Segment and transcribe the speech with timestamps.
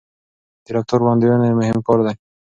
[0.63, 2.15] د رفتار وړاندوينه یو مهم کار دی.